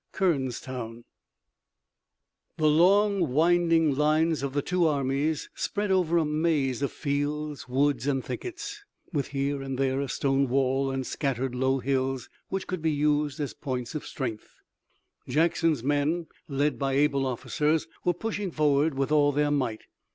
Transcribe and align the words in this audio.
KERNSTOWN 0.13 1.03
The 2.57 2.65
long 2.67 3.31
winding 3.31 3.93
lines 3.93 4.41
of 4.41 4.53
the 4.53 4.63
two 4.63 4.87
armies 4.87 5.51
spread 5.53 5.91
over 5.91 6.17
a 6.17 6.25
maze 6.25 6.81
of 6.81 6.91
fields, 6.91 7.69
woods 7.69 8.07
and 8.07 8.25
thickets, 8.25 8.83
with 9.13 9.27
here 9.27 9.61
and 9.61 9.77
there 9.77 10.01
a 10.01 10.09
stone 10.09 10.49
wall 10.49 10.89
and 10.89 11.05
scattered 11.05 11.53
low 11.53 11.77
hills, 11.77 12.29
which 12.49 12.65
could 12.65 12.81
be 12.81 12.89
used 12.91 13.39
as 13.39 13.53
points 13.53 13.93
of 13.93 14.03
strength. 14.07 14.55
Jackson's 15.27 15.83
men, 15.83 16.25
led 16.47 16.79
by 16.79 16.93
able 16.93 17.27
officers, 17.27 17.87
were 18.03 18.13
pushing 18.15 18.49
forward 18.49 18.95
with 18.95 19.11
all 19.11 19.31
their 19.31 19.51
might. 19.51 19.83